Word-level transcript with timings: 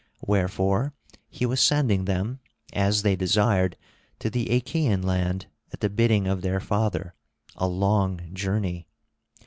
Wherefore 0.25 0.95
he 1.29 1.45
was 1.45 1.61
sending 1.61 2.05
them, 2.05 2.39
as 2.73 3.03
they 3.03 3.15
desired, 3.15 3.77
to 4.17 4.31
the 4.31 4.49
Achaean 4.49 5.03
land 5.03 5.45
at 5.71 5.81
the 5.81 5.91
bidding 5.91 6.25
of 6.25 6.41
their 6.41 6.59
father—a 6.59 7.67
long 7.67 8.33
journey. 8.33 8.87